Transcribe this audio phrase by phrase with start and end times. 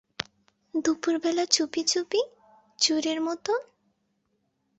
[0.73, 2.21] দুপুরবেলা চুপিচুপি,
[2.79, 3.53] চোরের মতো!